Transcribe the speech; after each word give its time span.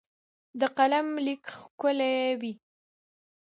د 0.59 0.61
قلم 0.77 1.07
لیک 1.25 1.43
ښکلی 1.57 2.15
وي. 2.41 2.53